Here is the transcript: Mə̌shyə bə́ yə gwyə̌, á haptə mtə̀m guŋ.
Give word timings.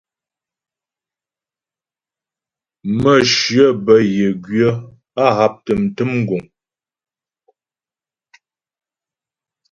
Mə̌shyə 3.01 3.65
bə́ 3.85 3.99
yə 4.15 4.27
gwyə̌, 4.43 4.71
á 5.23 5.25
haptə 5.37 5.71
mtə̀m 5.81 6.11
guŋ. 6.27 6.43